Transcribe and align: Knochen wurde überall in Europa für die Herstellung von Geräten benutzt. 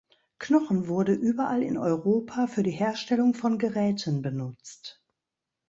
Knochen 0.39 0.87
wurde 0.87 1.13
überall 1.13 1.61
in 1.61 1.77
Europa 1.77 2.47
für 2.47 2.63
die 2.63 2.71
Herstellung 2.71 3.35
von 3.35 3.59
Geräten 3.59 4.23
benutzt. 4.23 4.99